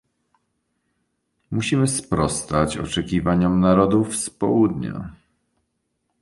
[1.51, 5.11] Musimy sprostać oczekiwaniom narodów z Południa